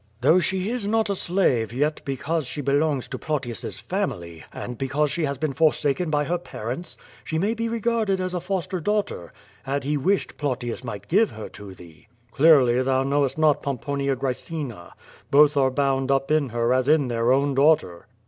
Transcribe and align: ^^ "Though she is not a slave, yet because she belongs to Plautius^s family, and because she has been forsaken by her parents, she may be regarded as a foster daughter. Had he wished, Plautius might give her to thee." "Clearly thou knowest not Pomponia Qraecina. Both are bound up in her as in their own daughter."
^^ 0.17 0.21
"Though 0.21 0.39
she 0.39 0.71
is 0.71 0.87
not 0.87 1.11
a 1.11 1.15
slave, 1.15 1.71
yet 1.71 2.01
because 2.03 2.47
she 2.47 2.61
belongs 2.61 3.07
to 3.09 3.19
Plautius^s 3.19 3.79
family, 3.79 4.43
and 4.51 4.75
because 4.75 5.11
she 5.11 5.25
has 5.25 5.37
been 5.37 5.53
forsaken 5.53 6.09
by 6.09 6.23
her 6.23 6.39
parents, 6.39 6.97
she 7.23 7.37
may 7.37 7.53
be 7.53 7.69
regarded 7.69 8.19
as 8.19 8.33
a 8.33 8.39
foster 8.39 8.79
daughter. 8.79 9.31
Had 9.61 9.83
he 9.83 9.97
wished, 9.97 10.37
Plautius 10.37 10.83
might 10.83 11.07
give 11.07 11.29
her 11.33 11.49
to 11.49 11.75
thee." 11.75 12.07
"Clearly 12.31 12.81
thou 12.81 13.03
knowest 13.03 13.37
not 13.37 13.61
Pomponia 13.61 14.15
Qraecina. 14.15 14.93
Both 15.29 15.55
are 15.55 15.69
bound 15.69 16.09
up 16.09 16.31
in 16.31 16.49
her 16.49 16.73
as 16.73 16.89
in 16.89 17.07
their 17.07 17.31
own 17.31 17.53
daughter." 17.53 18.07